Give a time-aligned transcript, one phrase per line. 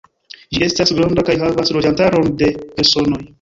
[0.55, 2.51] Ĝi estas granda kaj havas loĝantaron de
[2.81, 3.23] personoj.